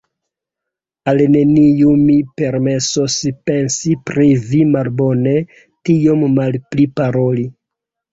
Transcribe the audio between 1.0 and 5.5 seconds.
Al neniu mi permesos pensi pri vi malbone,